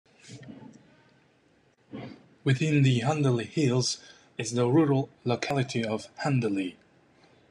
[2.43, 3.99] Within the Hundalee Hills
[4.35, 6.75] is the rural locality of Hundalee.